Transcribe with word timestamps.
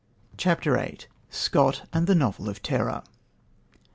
CHAPTER 0.35 0.75
VIII 0.77 1.01
SCOTT 1.29 1.83
AND 1.93 2.07
THE 2.07 2.15
NOVEL 2.15 2.49
OF 2.49 2.63
TERROR. 2.63 3.03